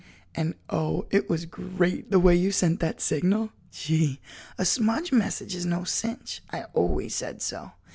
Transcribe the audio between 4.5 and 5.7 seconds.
a smudge message is